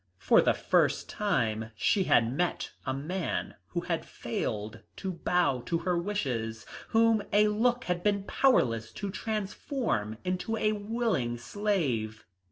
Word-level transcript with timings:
For 0.17 0.41
the 0.41 0.55
first 0.55 1.07
time 1.07 1.69
she 1.75 2.05
had 2.05 2.33
met 2.33 2.71
a 2.87 2.91
man 2.95 3.53
who 3.67 3.81
had 3.81 4.03
failed 4.03 4.79
to 4.95 5.11
bow 5.11 5.61
to 5.67 5.77
her 5.77 5.95
wishes, 5.95 6.65
whom 6.87 7.21
a 7.31 7.49
look 7.49 7.83
had 7.83 8.01
been 8.01 8.23
powerless 8.23 8.91
to 8.93 9.11
transform 9.11 10.17
into 10.25 10.57
a 10.57 10.71
willing 10.71 11.37
slave. 11.37 12.25